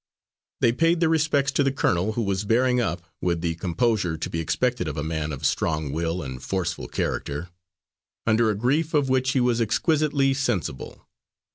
They 0.61 0.71
paid 0.71 0.99
their 0.99 1.09
respects 1.09 1.51
to 1.51 1.63
the 1.63 1.71
colonel, 1.71 2.13
who 2.13 2.23
was 2.23 2.43
bearing 2.43 2.81
up, 2.81 3.03
with 3.21 3.41
the 3.41 3.53
composure 3.53 4.17
to 4.17 4.29
be 4.31 4.39
expected 4.39 4.87
of 4.87 4.97
a 4.97 5.03
man 5.03 5.31
of 5.31 5.45
strong 5.45 5.91
will 5.91 6.23
and 6.23 6.41
forceful 6.41 6.87
character, 6.87 7.49
under 8.25 8.49
a 8.49 8.55
grief 8.55 8.95
of 8.95 9.09
which 9.09 9.33
he 9.33 9.39
was 9.39 9.61
exquisitely 9.61 10.33
sensible. 10.33 11.07